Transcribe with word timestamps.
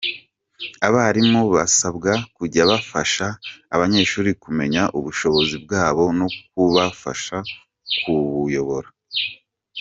Abarimu 0.87 1.41
basabwa 1.55 2.11
kujya 2.37 2.63
bafasha 2.71 3.25
abanyeshuri 3.75 4.31
kumenya 4.43 4.81
ubushobozi 4.97 5.55
bwabo 5.63 6.03
no 6.19 6.27
kubafasha 6.49 7.37
kubuyobora. 8.01 8.89